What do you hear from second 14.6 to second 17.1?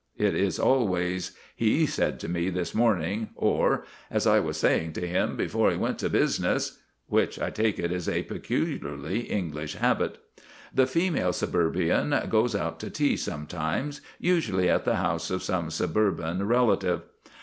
at the house of some suburban relative.